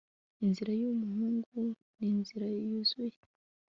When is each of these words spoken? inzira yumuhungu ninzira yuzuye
inzira 0.43 0.71
yumuhungu 0.81 1.59
ninzira 1.97 2.45
yuzuye 2.59 3.17